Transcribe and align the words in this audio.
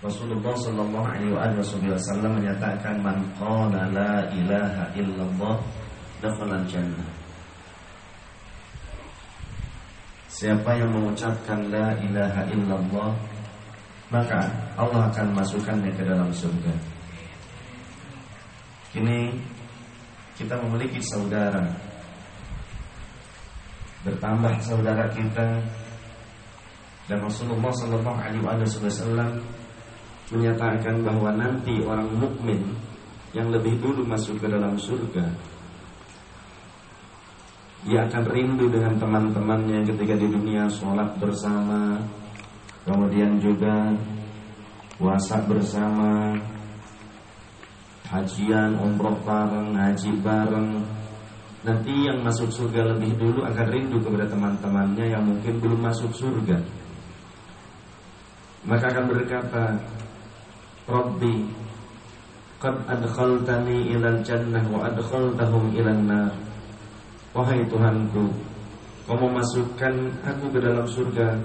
Rasulullah 0.00 0.56
Shallallahu 0.56 1.04
Alaihi 1.04 1.92
Wasallam 1.92 2.40
menyatakan 2.40 3.04
man 3.04 3.20
qala 3.36 3.84
la 3.92 4.24
ilaha 4.32 4.88
illallah 4.96 5.60
dakhala 6.24 6.64
jannah. 6.64 7.04
Siapa 10.32 10.72
yang 10.80 10.96
mengucapkan 10.96 11.68
la 11.68 11.92
ilaha 12.00 12.48
illallah 12.48 13.12
maka 14.08 14.40
Allah 14.80 15.12
akan 15.12 15.36
masukkannya 15.36 15.92
ke 15.92 16.00
dalam 16.00 16.32
surga. 16.32 16.72
Kini 18.96 19.36
kita 20.40 20.56
memiliki 20.64 21.04
saudara 21.04 21.68
bertambah 24.00 24.64
saudara 24.64 25.12
kita 25.12 25.60
dan 27.04 27.18
Rasulullah 27.20 27.68
Shallallahu 27.68 28.16
Alaihi 28.16 28.40
Wasallam 28.48 29.59
menyatakan 30.30 31.02
bahwa 31.02 31.34
nanti 31.34 31.82
orang 31.82 32.10
mukmin 32.14 32.62
yang 33.34 33.50
lebih 33.50 33.78
dulu 33.78 34.06
masuk 34.06 34.38
ke 34.38 34.46
dalam 34.46 34.74
surga 34.78 35.26
dia 37.80 38.04
akan 38.04 38.24
rindu 38.28 38.68
dengan 38.68 38.94
teman-temannya 39.00 39.88
ketika 39.88 40.14
di 40.18 40.28
dunia 40.28 40.68
sholat 40.68 41.16
bersama 41.16 41.96
kemudian 42.84 43.40
juga 43.40 43.96
puasa 45.00 45.40
bersama 45.48 46.36
hajian, 48.10 48.74
umroh 48.76 49.16
bareng, 49.22 49.78
haji 49.78 50.10
bareng. 50.20 50.82
Nanti 51.60 51.92
yang 52.08 52.24
masuk 52.24 52.48
surga 52.50 52.96
lebih 52.96 53.20
dulu 53.20 53.44
akan 53.44 53.66
rindu 53.68 54.00
kepada 54.00 54.26
teman-temannya 54.28 55.12
yang 55.12 55.24
mungkin 55.24 55.60
belum 55.60 55.80
masuk 55.80 56.12
surga. 56.12 56.56
Maka 58.64 58.92
akan 58.92 59.04
berkata 59.08 59.64
Rabbi 60.90 61.34
Qad 62.60 62.76
adkhaltani 62.90 63.94
ilal 63.94 64.20
jannah 64.26 64.60
wa 64.68 64.84
adkhaltahum 64.84 65.72
ilan 65.72 66.02
nar. 66.04 66.34
Wahai 67.30 67.62
Tuhanku 67.70 68.26
Kau 69.06 69.16
memasukkan 69.16 69.94
aku 70.26 70.50
ke 70.50 70.58
dalam 70.58 70.82
surga 70.84 71.38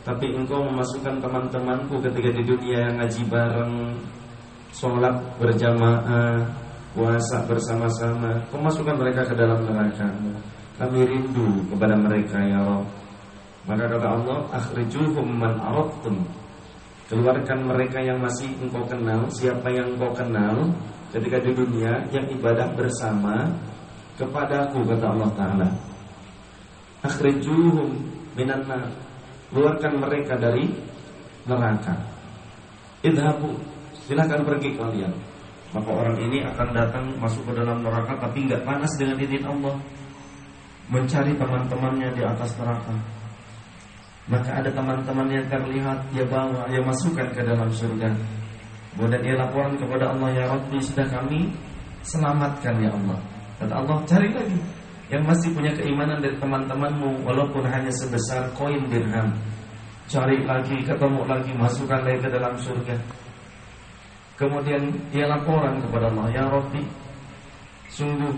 Tapi 0.00 0.32
engkau 0.32 0.64
memasukkan 0.64 1.20
teman-temanku 1.20 2.00
ketika 2.00 2.32
di 2.32 2.42
dunia 2.42 2.88
yang 2.88 2.96
ngaji 2.98 3.22
bareng 3.28 3.74
Sholat 4.72 5.16
berjamaah 5.36 6.40
Puasa 6.96 7.44
bersama-sama. 7.44 8.40
Kau 8.48 8.56
masukkan 8.56 8.96
mereka 8.96 9.28
ke 9.28 9.36
dalam 9.36 9.60
neraka 9.68 10.08
Kami 10.80 11.04
rindu 11.04 11.68
kepada 11.68 11.92
mereka 11.92 12.40
ya 12.40 12.64
Rabb. 12.64 12.88
Maka 13.68 13.84
kata 13.92 14.06
Allah 14.08 14.38
Akhrijuhum 14.56 15.36
man 15.36 15.60
aradtum 15.60 16.24
Keluarkan 17.06 17.70
mereka 17.70 18.02
yang 18.02 18.18
masih 18.18 18.50
engkau 18.58 18.82
kenal 18.90 19.30
Siapa 19.30 19.70
yang 19.70 19.94
engkau 19.94 20.10
kenal 20.10 20.74
Ketika 21.14 21.38
di 21.38 21.54
dunia 21.54 22.02
yang 22.10 22.26
ibadah 22.34 22.74
bersama 22.74 23.46
Kepadaku 24.16 24.80
kata 24.88 25.12
Allah 25.12 25.30
Ta'ala. 25.36 25.68
Akhrijuhum 27.04 28.00
minan 28.32 28.64
Keluarkan 29.52 29.92
mereka 30.00 30.40
dari 30.40 30.72
neraka. 31.44 31.94
Idhabu. 33.04 33.52
Silahkan 34.08 34.42
pergi 34.42 34.74
kalian. 34.74 35.12
Maka 35.76 35.90
orang 35.92 36.16
ini 36.18 36.42
akan 36.48 36.68
datang 36.72 37.04
masuk 37.20 37.44
ke 37.46 37.52
dalam 37.60 37.84
neraka 37.84 38.16
Tapi 38.16 38.48
nggak 38.48 38.64
panas 38.64 38.90
dengan 38.96 39.20
izin 39.20 39.44
Allah. 39.44 39.76
Mencari 40.88 41.36
teman-temannya 41.36 42.08
di 42.16 42.22
atas 42.24 42.56
neraka 42.56 43.15
maka 44.26 44.58
ada 44.58 44.70
teman-teman 44.74 45.30
yang 45.30 45.46
terlihat 45.46 45.98
Dia 46.10 46.26
bawa, 46.26 46.66
dia 46.66 46.82
masukkan 46.82 47.30
ke 47.30 47.40
dalam 47.46 47.70
surga. 47.70 48.10
Kemudian 48.94 49.22
dia 49.22 49.34
laporan 49.38 49.78
kepada 49.78 50.10
Allah 50.10 50.28
Ya 50.34 50.44
Rabbi 50.50 50.78
sudah 50.82 51.06
kami 51.06 51.54
Selamatkan 52.02 52.74
ya 52.82 52.90
Allah. 52.90 53.18
Kata 53.62 53.74
Allah 53.82 53.96
cari 54.02 54.28
lagi 54.34 54.58
Yang 55.06 55.22
masih 55.30 55.48
punya 55.54 55.72
keimanan 55.78 56.18
dari 56.18 56.34
teman-temanmu 56.42 57.22
Walaupun 57.22 57.70
hanya 57.70 57.92
sebesar 57.94 58.50
koin 58.58 58.82
dirham. 58.90 59.30
Cari 60.10 60.42
lagi, 60.42 60.82
ketemu 60.82 61.22
lagi 61.22 61.52
Masukkan 61.54 62.02
lagi 62.02 62.18
ke 62.18 62.28
dalam 62.30 62.54
surga. 62.58 62.96
Kemudian 64.34 64.90
dia 65.14 65.30
laporan 65.30 65.78
kepada 65.86 66.10
Allah 66.10 66.26
Ya 66.34 66.44
Rabbi 66.50 66.82
Sungguh 67.94 68.34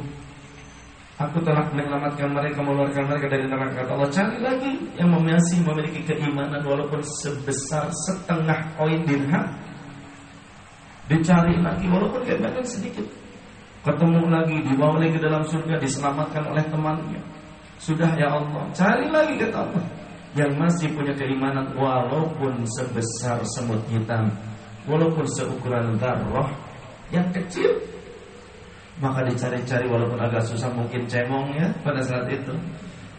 Aku 1.19 1.43
telah 1.43 1.67
menyelamatkan 1.75 2.31
mereka, 2.31 2.63
mengeluarkan 2.63 3.11
mereka 3.11 3.27
dari 3.27 3.51
neraka. 3.51 3.91
Allah 3.91 4.07
cari 4.07 4.39
lagi 4.39 4.71
yang 4.95 5.11
masih 5.11 5.59
memiliki 5.67 6.07
keimanan 6.07 6.63
walaupun 6.63 7.03
sebesar 7.03 7.91
setengah 8.07 8.71
koin 8.79 9.03
dirham. 9.03 9.51
Dicari 11.11 11.59
lagi 11.59 11.91
walaupun 11.91 12.23
keimanan 12.23 12.63
sedikit. 12.63 13.03
Ketemu 13.83 14.31
lagi, 14.31 14.63
dibawa 14.63 15.03
lagi 15.03 15.19
ke 15.19 15.23
dalam 15.27 15.43
surga, 15.43 15.75
diselamatkan 15.83 16.55
oleh 16.55 16.63
temannya. 16.71 17.23
Sudah 17.83 18.15
ya 18.15 18.39
Allah, 18.39 18.63
cari 18.71 19.11
lagi 19.11 19.35
kata 19.43 19.59
Allah. 19.59 19.85
Yang 20.39 20.53
masih 20.55 20.89
punya 20.95 21.19
keimanan 21.19 21.67
walaupun 21.75 22.63
sebesar 22.79 23.43
semut 23.59 23.83
hitam, 23.91 24.31
walaupun 24.87 25.27
seukuran 25.35 25.99
darah 25.99 26.55
yang 27.11 27.27
kecil 27.35 27.88
maka 28.99 29.23
dicari-cari 29.27 29.87
walaupun 29.87 30.19
agak 30.19 30.43
susah 30.43 30.71
mungkin 30.75 31.07
cemong 31.07 31.55
ya 31.55 31.71
pada 31.87 32.03
saat 32.03 32.27
itu. 32.31 32.55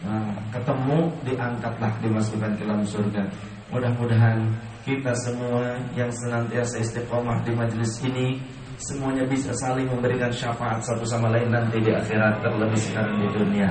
Nah, 0.00 0.32
ketemu 0.48 1.12
diangkatlah 1.28 1.92
dimasukkan 2.00 2.56
ke 2.56 2.64
dalam 2.64 2.84
surga. 2.84 3.22
Mudah-mudahan 3.68 4.48
kita 4.84 5.12
semua 5.12 5.76
yang 5.92 6.08
senantiasa 6.08 6.80
istiqomah 6.80 7.44
di 7.44 7.52
majelis 7.52 8.00
ini 8.00 8.40
semuanya 8.80 9.28
bisa 9.28 9.52
saling 9.60 9.84
memberikan 9.84 10.32
syafaat 10.32 10.80
satu 10.80 11.04
sama 11.04 11.28
lain 11.28 11.52
nanti 11.52 11.84
di 11.84 11.92
akhirat 11.92 12.40
terlebih 12.40 12.80
sekarang 12.80 13.16
di 13.20 13.28
dunia. 13.36 13.70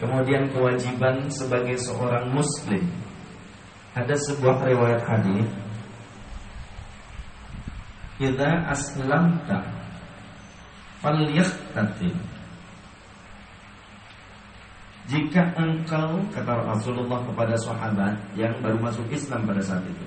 Kemudian 0.00 0.48
kewajiban 0.48 1.28
sebagai 1.28 1.76
seorang 1.76 2.32
muslim. 2.32 2.84
Ada 3.92 4.14
sebuah 4.14 4.64
riwayat 4.64 5.02
hadis. 5.04 5.48
Idza 8.18 8.50
aslamta 8.66 9.77
falyaktatim 11.00 12.14
jika 15.08 15.42
engkau 15.56 16.20
kata 16.36 16.52
Rasulullah 16.68 17.24
kepada 17.24 17.56
sahabat 17.56 18.14
yang 18.36 18.52
baru 18.60 18.76
masuk 18.76 19.08
Islam 19.08 19.48
pada 19.48 19.64
saat 19.64 19.82
itu 19.88 20.06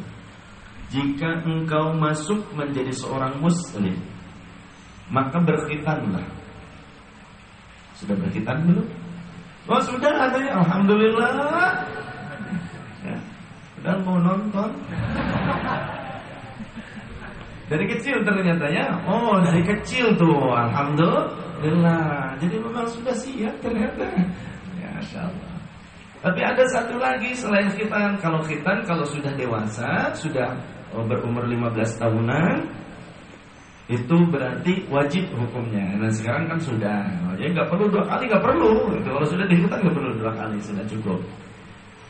jika 0.94 1.42
engkau 1.48 1.96
masuk 1.98 2.44
menjadi 2.54 2.94
seorang 2.94 3.40
muslim 3.42 3.98
maka 5.12 5.42
berkhitanlah 5.42 6.42
sudah 8.02 8.18
berkhitan 8.18 8.58
belum? 8.66 8.88
Oh 9.70 9.78
sudah 9.86 10.10
adanya 10.26 10.58
Alhamdulillah 10.58 11.30
ya. 13.06 13.18
Sudah 13.78 13.96
mau 14.02 14.18
nonton 14.18 14.70
dari 17.72 17.88
kecil 17.88 18.20
ternyata 18.28 18.68
ya. 18.68 19.00
Oh, 19.08 19.40
dari 19.40 19.64
kecil 19.64 20.12
tuh. 20.20 20.52
Alhamdulillah. 20.52 22.36
Jadi 22.44 22.56
memang 22.60 22.84
sudah 22.92 23.16
siap 23.16 23.56
ternyata. 23.64 24.04
Ya, 24.76 24.92
Allah. 25.24 25.56
Tapi 26.20 26.40
ada 26.44 26.64
satu 26.68 27.00
lagi 27.00 27.32
selain 27.32 27.72
khitan. 27.72 28.20
Kalau 28.20 28.44
khitan 28.44 28.84
kalau 28.84 29.08
sudah 29.08 29.32
dewasa, 29.40 30.12
sudah 30.20 30.52
oh, 30.92 31.08
berumur 31.08 31.48
15 31.48 31.96
tahunan, 31.96 32.56
itu 33.88 34.18
berarti 34.28 34.86
wajib 34.92 35.32
hukumnya. 35.32 35.96
Nah 35.96 36.12
sekarang 36.12 36.52
kan 36.52 36.60
sudah, 36.60 37.08
oh, 37.32 37.34
jadi 37.40 37.56
nggak 37.56 37.70
perlu 37.72 37.88
dua 37.88 38.04
kali, 38.04 38.24
nggak 38.28 38.44
perlu. 38.44 38.72
Kalau 39.00 39.24
sudah 39.26 39.46
dihitan 39.48 39.80
nggak 39.80 39.96
perlu 39.96 40.12
dua 40.20 40.32
kali, 40.36 40.60
sudah 40.60 40.86
cukup. 40.92 41.20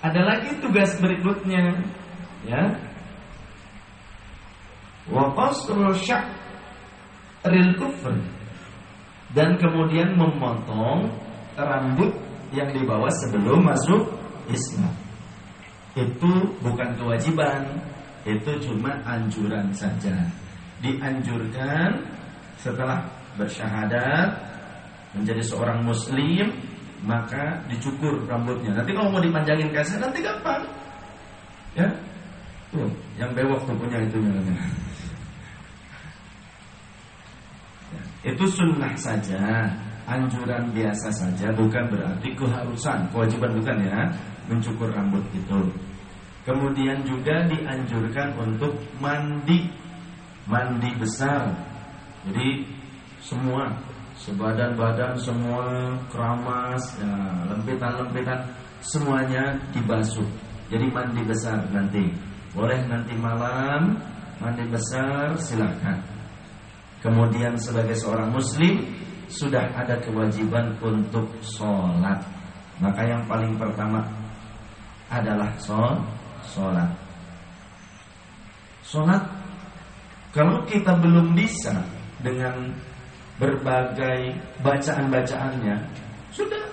Ada 0.01 0.21
lagi 0.25 0.49
tugas 0.57 0.97
berikutnya, 0.97 1.77
ya 2.49 2.90
wa 5.09 5.33
kufr 7.79 8.15
dan 9.31 9.55
kemudian 9.57 10.13
memotong 10.13 11.07
rambut 11.55 12.11
yang 12.51 12.67
dibawa 12.75 13.07
sebelum 13.23 13.63
masuk 13.63 14.11
Islam. 14.51 14.91
Itu 15.95 16.51
bukan 16.59 16.95
kewajiban, 16.99 17.63
itu 18.27 18.51
cuma 18.67 18.91
anjuran 19.07 19.71
saja. 19.71 20.13
Dianjurkan 20.83 22.03
setelah 22.59 23.07
bersyahadat 23.39 24.35
menjadi 25.15 25.43
seorang 25.43 25.83
muslim 25.87 26.51
maka 27.01 27.57
dicukur 27.65 28.21
rambutnya. 28.29 28.77
Nanti 28.77 28.93
kalau 28.93 29.09
mau 29.09 29.23
dipanjangin 29.23 29.73
kasih 29.73 29.97
nanti 29.97 30.21
gampang. 30.21 30.61
Ya. 31.73 31.87
Tuh, 32.71 32.87
yang 33.19 33.33
bewok 33.35 33.67
tuh 33.67 33.75
punya 33.75 33.99
itu 33.99 34.21
Itu 38.21 38.45
sunnah 38.45 38.93
saja 38.93 39.65
Anjuran 40.05 40.69
biasa 40.69 41.09
saja 41.09 41.49
Bukan 41.57 41.89
berarti 41.89 42.29
keharusan 42.37 43.09
Kewajiban 43.09 43.57
bukan 43.57 43.77
ya 43.81 43.99
Mencukur 44.45 44.93
rambut 44.93 45.25
itu 45.33 45.61
Kemudian 46.45 47.01
juga 47.05 47.45
dianjurkan 47.49 48.33
untuk 48.37 48.73
mandi 48.97 49.69
Mandi 50.49 50.89
besar. 50.97 51.53
Jadi 52.25 52.65
semua 53.21 53.69
Sebadan 54.17 54.77
badan 54.77 55.17
semua 55.17 55.97
keramas 56.13 56.81
ya, 56.97 57.45
Lempitan-lempitan 57.49 58.41
Semuanya 58.81 59.53
dibasuh. 59.73 60.25
Jadi 60.73 60.89
mandi 60.89 61.21
besar 61.25 61.61
nanti. 61.69 62.09
Boleh 62.53 62.81
nanti 62.89 63.13
malam 63.17 63.97
Mandi 64.41 64.65
besar 64.69 65.37
silahkan 65.37 66.10
Kemudian 67.01 67.57
sebagai 67.57 67.97
seorang 67.97 68.29
muslim 68.29 68.85
Sudah 69.25 69.65
ada 69.73 69.97
kewajiban 70.01 70.77
untuk 70.79 71.27
sholat 71.41 72.21
Maka 72.81 73.01
yang 73.05 73.21
paling 73.29 73.57
pertama 73.57 74.01
adalah 75.11 75.51
sholat. 75.59 76.89
Sholat 78.87 79.21
kalau 80.31 80.63
kita 80.63 80.95
belum 80.95 81.35
bisa 81.35 81.75
dengan 82.23 82.71
berbagai 83.35 84.31
bacaan-bacaannya, 84.63 85.75
sudah 86.31 86.63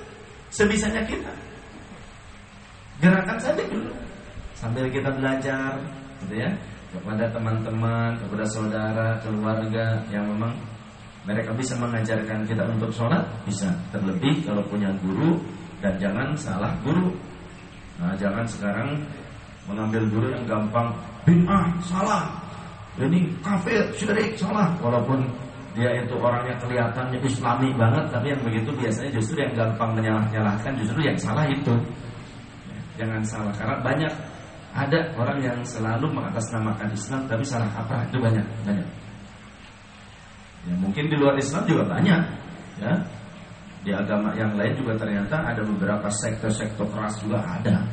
sebisanya 0.54 1.02
kita. 1.10 1.34
Gerakan 3.02 3.38
saja 3.42 3.62
dulu 3.66 3.90
sambil 4.54 4.86
kita 4.90 5.10
belajar, 5.10 5.75
gitu 6.22 6.34
ya, 6.38 6.50
kepada 6.88 7.29
teman-teman, 7.31 8.17
kepada 8.17 8.44
saudara, 8.49 9.20
keluarga 9.20 10.00
yang 10.08 10.25
memang 10.25 10.56
mereka 11.29 11.52
bisa 11.52 11.76
mengajarkan 11.76 12.49
kita 12.49 12.64
untuk 12.64 12.88
sholat 12.88 13.20
bisa 13.44 13.69
terlebih 13.93 14.40
kalau 14.49 14.64
punya 14.64 14.88
guru 15.05 15.37
dan 15.85 15.93
jangan 16.00 16.32
salah 16.38 16.73
guru 16.81 17.12
Nah, 17.99 18.14
jangan 18.14 18.46
sekarang 18.46 18.94
mengambil 19.67 20.06
guru 20.06 20.26
yang 20.31 20.44
gampang 20.46 20.94
bid'ah 21.26 21.67
salah. 21.82 22.31
Ini 22.99 23.26
kafir, 23.43 23.82
syirik 23.94 24.38
salah. 24.38 24.70
Walaupun 24.79 25.26
dia 25.75 25.90
itu 25.99 26.14
orangnya 26.19 26.55
kelihatannya 26.62 27.19
islami 27.26 27.70
banget, 27.75 28.06
tapi 28.11 28.26
yang 28.35 28.43
begitu 28.43 28.70
biasanya 28.75 29.11
justru 29.19 29.43
yang 29.43 29.55
gampang 29.55 29.99
menyalah-nyalahkan 29.99 30.73
justru 30.79 31.00
yang 31.02 31.19
salah 31.19 31.46
itu. 31.50 31.75
Jangan 32.99 33.23
salah 33.23 33.55
karena 33.55 33.76
banyak 33.82 34.12
ada 34.76 34.99
orang 35.17 35.38
yang 35.41 35.59
selalu 35.65 36.12
mengatasnamakan 36.12 36.93
Islam 36.93 37.25
tapi 37.25 37.44
salah 37.44 37.70
apa 37.73 38.05
itu 38.05 38.20
banyak 38.20 38.44
banyak. 38.69 38.88
Ya, 40.69 40.75
mungkin 40.76 41.09
di 41.09 41.17
luar 41.17 41.38
Islam 41.41 41.65
juga 41.65 41.88
banyak, 41.88 42.20
ya. 42.82 42.93
Di 43.87 43.94
agama 43.94 44.35
yang 44.37 44.53
lain 44.59 44.76
juga 44.76 44.99
ternyata 45.00 45.41
ada 45.41 45.65
beberapa 45.65 46.11
sektor-sektor 46.12 46.85
keras 46.93 47.17
juga 47.25 47.41
ada. 47.41 47.87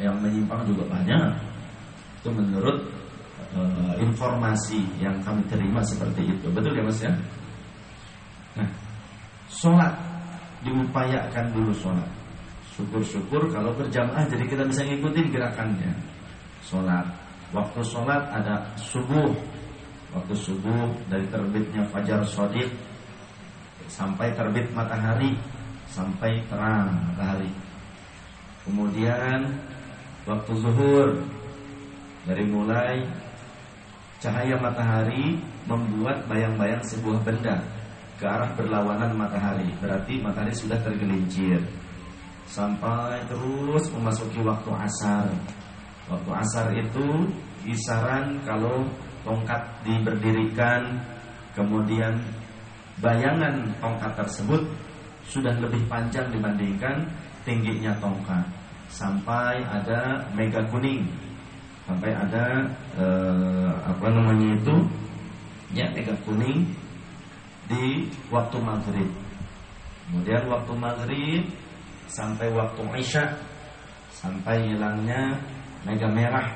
Yang 0.00 0.16
menyimpang 0.24 0.62
juga 0.64 0.88
banyak. 0.88 1.36
Itu 2.22 2.32
menurut 2.32 2.80
uh, 3.52 3.94
informasi 4.00 4.80
yang 5.02 5.20
kami 5.20 5.44
terima 5.50 5.84
seperti 5.84 6.32
itu. 6.32 6.46
Betul 6.48 6.80
ya 6.80 6.82
mas 6.86 7.00
ya? 7.02 7.12
Nah 8.56 8.68
sholat. 9.50 9.92
Diupayakan 10.64 11.52
dulu 11.52 11.76
sholat. 11.76 12.08
Syukur-syukur 12.72 13.52
kalau 13.52 13.76
berjamaah 13.76 14.24
jadi 14.32 14.48
kita 14.48 14.64
bisa 14.64 14.80
ngikutin 14.86 15.28
gerakannya 15.28 16.13
sholat 16.64 17.04
waktu 17.52 17.80
sholat 17.84 18.22
ada 18.32 18.64
subuh 18.80 19.30
waktu 20.14 20.34
subuh 20.34 20.90
dari 21.10 21.26
terbitnya 21.28 21.84
fajar 21.90 22.24
sodik 22.24 22.70
sampai 23.90 24.32
terbit 24.32 24.70
matahari 24.72 25.36
sampai 25.94 26.42
terang 26.48 26.90
matahari. 27.12 27.50
Kemudian 28.64 29.40
waktu 30.24 30.52
zuhur 30.56 31.08
dari 32.24 32.44
mulai 32.48 33.04
cahaya 34.18 34.56
matahari 34.56 35.36
membuat 35.68 36.24
bayang-bayang 36.24 36.80
sebuah 36.80 37.20
benda 37.20 37.60
ke 38.16 38.24
arah 38.24 38.50
berlawanan 38.56 39.12
matahari. 39.12 39.68
Berarti 39.78 40.18
matahari 40.24 40.54
sudah 40.56 40.80
tergelincir 40.80 41.60
sampai 42.48 43.20
terus 43.28 43.84
memasuki 43.92 44.40
waktu 44.40 44.70
asar. 44.80 45.28
Waktu 46.04 46.30
asar 46.36 46.66
itu 46.76 47.06
kisaran 47.64 48.36
kalau 48.44 48.84
tongkat 49.24 49.60
diberdirikan 49.88 51.00
kemudian 51.56 52.20
bayangan 53.00 53.72
tongkat 53.80 54.12
tersebut 54.20 54.62
sudah 55.24 55.56
lebih 55.56 55.80
panjang 55.88 56.28
dibandingkan 56.28 57.08
tingginya 57.48 57.96
tongkat. 58.00 58.44
Sampai 58.92 59.64
ada 59.64 60.20
mega 60.36 60.60
kuning. 60.68 61.08
Sampai 61.88 62.12
ada 62.12 62.68
eh, 62.96 63.72
apa 63.84 64.06
namanya 64.12 64.60
itu? 64.60 64.76
Ya 65.72 65.88
mega 65.96 66.12
kuning 66.28 66.68
di 67.66 68.06
waktu 68.28 68.56
maghrib. 68.60 69.08
Kemudian 70.04 70.44
waktu 70.52 70.72
maghrib 70.76 71.42
sampai 72.12 72.52
waktu 72.52 72.82
isya. 73.00 73.24
Sampai 74.14 74.62
hilangnya 74.62 75.36
mega 75.84 76.08
merah. 76.10 76.48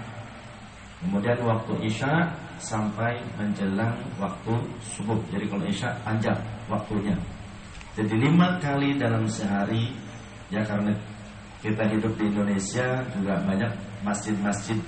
Kemudian 0.98 1.38
waktu 1.46 1.72
isya 1.86 2.26
sampai 2.58 3.22
menjelang 3.38 3.94
waktu 4.19 4.58
subuh. 4.82 5.14
Jadi 5.30 5.46
kalau 5.46 5.64
isya 5.69 5.94
panjang 6.02 6.36
waktunya. 6.66 7.14
Jadi 7.94 8.14
lima 8.19 8.58
kali 8.58 8.98
dalam 8.98 9.26
sehari 9.30 9.94
ya 10.50 10.62
karena 10.66 10.90
kita 11.62 11.86
hidup 11.86 12.14
di 12.19 12.25
Indonesia 12.30 13.02
juga 13.14 13.38
banyak 13.46 13.70
masjid-masjid. 14.02 14.78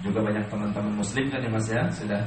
Juga 0.00 0.24
banyak 0.24 0.44
teman-teman 0.48 1.00
muslim 1.00 1.28
kan 1.28 1.40
ya 1.44 1.50
mas 1.52 1.68
ya? 1.68 1.82
Sudah 1.92 2.20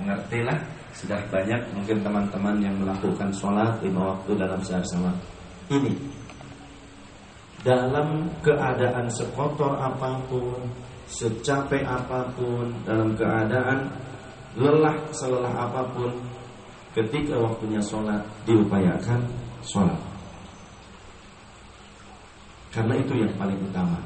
mengerti 0.00 0.40
lah. 0.40 0.58
Sudah 0.94 1.20
banyak 1.28 1.60
mungkin 1.76 2.00
teman-teman 2.00 2.56
yang 2.64 2.76
melakukan 2.80 3.28
sholat 3.34 3.76
lima 3.84 4.14
waktu 4.14 4.30
dalam 4.40 4.60
sehari 4.62 4.86
sama 4.88 5.12
ini 5.72 5.92
dalam 7.64 8.28
keadaan 8.44 9.08
sekotor 9.08 9.72
apa 9.80 10.20
pun 10.28 10.60
secapek 11.08 11.80
apa 11.80 12.28
pun 12.36 12.68
dalam 12.84 13.16
keadaan 13.16 13.88
lelah 14.60 14.94
selelah 15.16 15.50
apa 15.50 15.82
pun 15.96 16.12
ketika 16.92 17.40
waktunya 17.40 17.80
sholat 17.80 18.20
diupayakan 18.44 19.24
sholat. 19.64 19.98
Karena 22.70 23.00
itu 23.00 23.16
yang 23.16 23.32
paling 23.40 23.58
utama. 23.64 23.98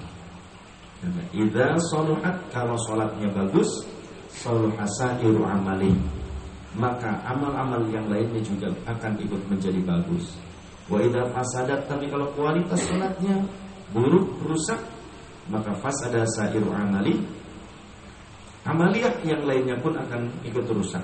Karena 1.03 1.23
idza 1.35 1.67
sholahat 1.91 2.37
kalau 2.55 2.79
sholatnya 2.87 3.29
bagus 3.35 3.69
sholaha 4.39 4.87
iru 5.19 5.43
amali. 5.43 5.93
Maka 6.79 7.11
amal-amal 7.27 7.83
yang 7.91 8.07
lainnya 8.07 8.39
juga 8.45 8.71
akan 8.87 9.19
ikut 9.19 9.41
menjadi 9.51 9.83
bagus 9.83 10.37
wa 10.89 10.99
idza 11.05 11.23
fasadat 11.33 11.85
tapi 11.85 12.09
kalau 12.09 12.29
kualitas 12.33 12.81
sholatnya 12.89 13.45
buruk 13.93 14.41
rusak 14.45 14.81
maka 15.49 15.73
fasada 15.81 16.25
sairu 16.29 16.73
amali 16.73 17.21
Amaliyah 18.69 19.25
yang 19.25 19.49
lainnya 19.49 19.81
pun 19.81 19.97
akan 19.97 20.29
ikut 20.45 20.69
rusak. 20.69 21.01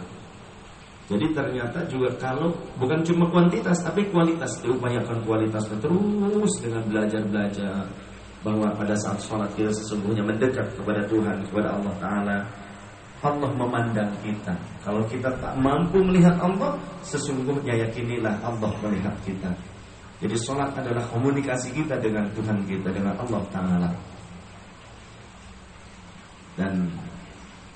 Jadi 1.09 1.33
ternyata 1.37 1.85
juga 1.89 2.13
kalau 2.21 2.53
bukan 2.81 3.01
cuma 3.05 3.29
kuantitas 3.29 3.81
tapi 3.81 4.09
kualitas 4.09 4.61
diupayakan 4.65 5.21
kualitas 5.25 5.69
terus 5.81 6.53
dengan 6.61 6.85
belajar-belajar 6.89 7.89
bahwa 8.41 8.69
pada 8.77 8.93
saat 9.01 9.21
sholat 9.21 9.49
kita 9.57 9.73
sesungguhnya 9.73 10.25
mendekat 10.25 10.65
kepada 10.77 11.05
Tuhan 11.09 11.45
kepada 11.49 11.77
Allah 11.77 11.95
Taala. 12.01 12.39
Allah 13.25 13.49
memandang 13.57 14.13
kita. 14.21 14.53
Kalau 14.85 15.01
kita 15.09 15.33
tak 15.41 15.57
mampu 15.57 15.97
melihat 16.05 16.37
Allah, 16.45 16.77
sesungguhnya 17.01 17.73
yakinilah 17.89 18.37
Allah 18.45 18.69
melihat 18.85 19.17
kita. 19.25 19.49
Jadi 20.25 20.41
sholat 20.41 20.73
adalah 20.73 21.05
komunikasi 21.13 21.77
kita 21.77 22.01
dengan 22.01 22.25
Tuhan 22.33 22.65
kita 22.65 22.89
dengan 22.89 23.13
Allah 23.21 23.45
Taala. 23.53 23.91
Dan 26.57 26.89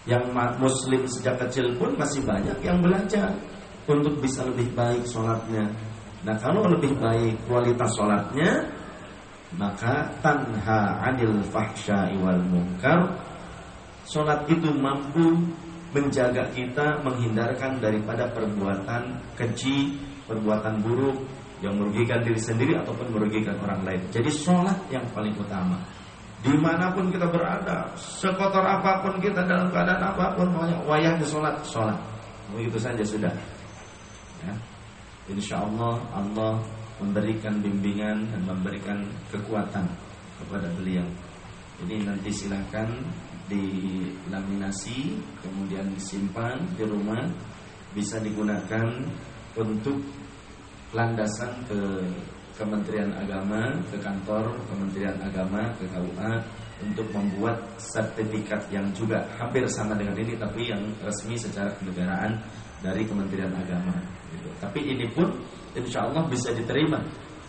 yang 0.08 0.32
muslim 0.56 1.04
sejak 1.04 1.36
kecil 1.44 1.76
pun 1.76 1.92
masih 2.00 2.24
banyak 2.24 2.56
yang 2.64 2.80
belajar 2.80 3.36
untuk 3.84 4.16
bisa 4.24 4.48
lebih 4.48 4.72
baik 4.72 5.04
sholatnya. 5.04 5.68
Nah 6.24 6.40
kalau 6.40 6.64
lebih 6.72 6.96
baik 6.96 7.36
kualitas 7.44 7.92
sholatnya, 7.92 8.64
maka 9.60 10.08
tanha 10.24 11.04
adil 11.04 11.44
fahsya 11.52 12.16
iwal 12.16 12.40
mungkar. 12.48 13.12
Sholat 14.08 14.48
itu 14.48 14.72
mampu 14.72 15.36
menjaga 15.92 16.48
kita 16.56 17.04
menghindarkan 17.04 17.76
daripada 17.76 18.24
perbuatan 18.32 19.20
keji, 19.36 20.00
perbuatan 20.24 20.80
buruk 20.80 21.28
yang 21.64 21.74
merugikan 21.74 22.22
diri 22.22 22.38
sendiri 22.38 22.78
ataupun 22.78 23.10
merugikan 23.10 23.58
orang 23.62 23.82
lain. 23.82 24.02
Jadi 24.14 24.30
sholat 24.30 24.78
yang 24.90 25.04
paling 25.10 25.34
utama. 25.34 25.78
Di 26.38 26.54
mana 26.54 26.94
pun 26.94 27.10
kita 27.10 27.26
berada 27.34 27.90
Sekotor 27.98 28.62
apa 28.62 29.02
pun 29.02 29.18
kita 29.18 29.42
dalam 29.42 29.74
keadaan 29.74 30.14
apa 30.14 30.38
pun 30.38 30.54
Pokoknya 30.54 30.78
wayah 30.86 31.18
di 31.18 31.26
sholat 31.26 31.58
Sholat 31.66 31.98
Begitu 32.54 32.78
saja 32.78 33.02
sudah 33.02 33.34
ya. 34.46 34.54
Insya 35.26 35.66
Allah 35.66 35.98
Allah 36.14 36.62
memberikan 37.02 37.58
bimbingan 37.58 38.30
Dan 38.30 38.46
memberikan 38.46 39.02
kekuatan 39.34 39.82
Kepada 40.38 40.70
beliau 40.78 41.02
Jadi 41.82 42.06
nanti 42.06 42.30
silahkan 42.30 42.86
dilaminasi 43.48 45.16
kemudian 45.40 45.88
disimpan 45.96 46.60
di 46.76 46.84
rumah 46.84 47.24
bisa 47.96 48.20
digunakan 48.20 48.84
untuk 49.56 49.96
landasan 50.92 51.52
ke 51.68 51.80
Kementerian 52.58 53.14
Agama, 53.14 53.70
ke 53.86 53.96
kantor 54.02 54.50
Kementerian 54.66 55.14
Agama, 55.22 55.70
ke 55.78 55.86
KUA 55.94 56.32
untuk 56.82 57.06
membuat 57.14 57.58
sertifikat 57.78 58.66
yang 58.70 58.86
juga 58.94 59.22
hampir 59.38 59.66
sama 59.70 59.98
dengan 59.98 60.14
ini 60.18 60.38
tapi 60.38 60.70
yang 60.70 60.82
resmi 61.02 61.34
secara 61.38 61.70
kenegaraan 61.78 62.38
dari 62.82 63.06
Kementerian 63.06 63.50
Agama. 63.54 63.94
Gitu. 64.34 64.48
Tapi 64.58 64.80
ini 64.86 65.06
pun 65.10 65.30
insya 65.74 66.06
Allah 66.06 66.26
bisa 66.26 66.50
diterima. 66.54 66.98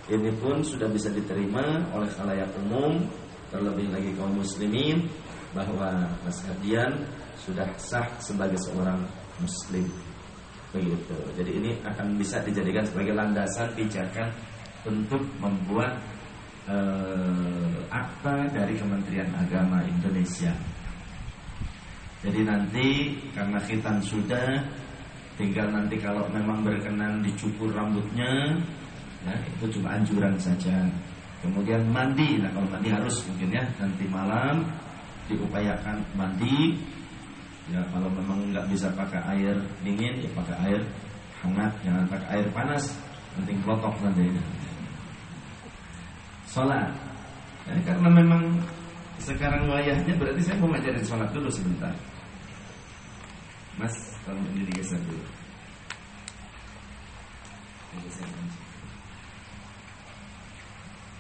Ini 0.09 0.33
pun 0.41 0.65
sudah 0.65 0.89
bisa 0.89 1.13
diterima 1.13 1.85
oleh 1.93 2.09
khalayak 2.09 2.49
umum, 2.65 2.97
terlebih 3.53 3.93
lagi 3.93 4.09
kaum 4.17 4.41
muslimin 4.41 5.05
bahwa 5.53 6.09
Mas 6.25 6.41
Hadian 6.45 7.05
sudah 7.37 7.69
sah 7.77 8.05
sebagai 8.21 8.57
seorang 8.65 9.05
muslim. 9.41 9.85
Begitu. 10.69 11.17
Jadi 11.33 11.51
ini 11.57 11.69
akan 11.81 12.13
bisa 12.19 12.37
dijadikan 12.45 12.85
sebagai 12.85 13.17
landasan 13.17 13.73
pijakan 13.73 14.29
untuk 14.85 15.21
membuat 15.41 15.97
uh, 16.69 17.73
akta 17.89 18.47
dari 18.53 18.77
Kementerian 18.77 19.33
Agama 19.33 19.81
Indonesia. 19.81 20.53
Jadi 22.19 22.39
nanti 22.43 22.87
karena 23.31 23.57
khitan 23.63 23.97
sudah 24.03 24.61
tinggal 25.39 25.71
nanti 25.71 25.95
kalau 25.97 26.27
memang 26.35 26.67
berkenan 26.67 27.23
dicukur 27.23 27.71
rambutnya 27.71 28.59
ya 29.23 29.35
itu 29.57 29.79
cuma 29.79 29.95
anjuran 29.95 30.35
saja. 30.35 30.85
Kemudian 31.39 31.87
mandi, 31.87 32.35
nah 32.35 32.51
kalau 32.51 32.67
mandi 32.67 32.91
harus 32.91 33.23
mungkin 33.31 33.55
ya 33.55 33.63
nanti 33.79 34.03
malam 34.11 34.67
diupayakan 35.31 36.03
mandi 36.19 36.75
ya 37.69 37.81
kalau 37.93 38.09
memang 38.09 38.49
nggak 38.49 38.65
bisa 38.69 38.89
pakai 38.97 39.21
air 39.37 39.55
dingin 39.85 40.25
ya 40.25 40.29
pakai 40.33 40.55
air 40.65 40.81
hangat 41.39 41.71
jangan 41.85 42.03
pakai 42.09 42.27
air 42.37 42.45
panas 42.51 42.83
nanti 43.37 43.53
kelotok 43.63 43.95
nanti. 44.03 44.25
Sholat. 46.49 46.89
Ya, 47.69 47.77
karena 47.85 48.09
memang 48.09 48.43
sekarang 49.21 49.69
wayahnya 49.69 50.17
berarti 50.17 50.41
saya 50.41 50.57
mau 50.57 50.73
ngajarin 50.73 51.05
sholat 51.05 51.29
dulu 51.29 51.49
sebentar. 51.53 51.93
Mas 53.77 53.93
kalau 54.25 54.41
ini 54.57 54.65
digeser 54.65 54.97
dulu. 55.05 55.23
Digeser 57.93 58.27